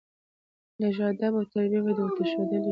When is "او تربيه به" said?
1.37-1.91